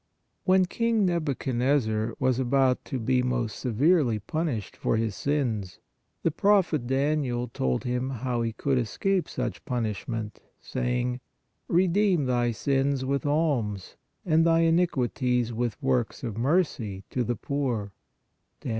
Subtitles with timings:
[0.45, 5.77] When King Nabuchodnosor was about to be most severely punished for his sins,
[6.23, 11.19] the Prophet Daniel told him how he could escape such punishment, saying:"
[11.79, 13.95] Redeem thy sins with alms
[14.25, 17.91] and thy iniquities with works of mercy to the poor"
[18.61, 18.69] (Dan.